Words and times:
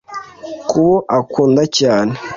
kubo 0.69 0.95
akunda 1.19 1.61
cyane. 1.77 2.13